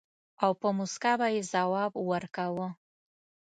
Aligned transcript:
او 0.43 0.51
په 0.61 0.67
مُسکا 0.77 1.13
به 1.19 1.27
يې 1.33 1.41
ځواب 1.51 1.91
ورکاوه. 2.11 2.67